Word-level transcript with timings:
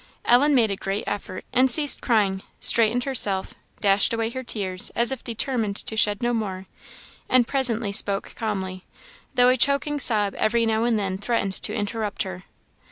Ellen 0.25 0.55
made 0.55 0.71
a 0.71 0.75
great 0.75 1.03
effort, 1.05 1.45
and 1.53 1.69
ceased 1.69 2.01
crying; 2.01 2.41
straightened 2.59 3.03
herself 3.03 3.53
dashed 3.81 4.13
away 4.13 4.31
her 4.31 4.41
tears, 4.43 4.89
as 4.95 5.11
if 5.11 5.23
determined 5.23 5.75
to 5.75 5.95
shed 5.95 6.23
no 6.23 6.33
more; 6.33 6.65
and 7.29 7.47
presently 7.47 7.91
spoke 7.91 8.33
calmly, 8.35 8.83
though 9.35 9.49
a 9.49 9.57
choking 9.57 9.99
sob 9.99 10.33
every 10.39 10.65
now 10.65 10.85
and 10.85 10.97
then 10.97 11.19
threatened 11.19 11.53
to 11.61 11.75
interrupt 11.75 12.23
her. 12.23 12.45